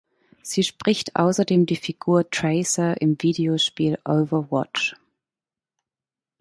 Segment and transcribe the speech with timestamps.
[0.41, 4.95] Sie spricht außerdem die Figur Tracer im Videospiel "Overwatch".